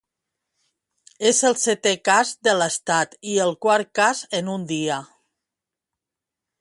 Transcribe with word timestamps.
És 1.31 1.41
el 1.49 1.55
setè 1.63 1.91
cas 2.09 2.31
de 2.47 2.55
l'Estat 2.61 3.13
i 3.35 3.37
el 3.45 3.53
quart 3.67 3.93
cas 4.01 4.23
en 4.39 4.51
un 4.55 4.67
dia. 4.73 4.99